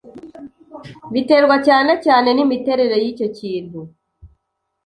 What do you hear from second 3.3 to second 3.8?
kintu